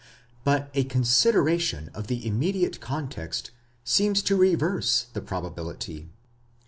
[0.01, 0.03] °
[0.43, 3.51] But a consideration of the immediate context
[3.83, 6.09] seems to reverse the probability.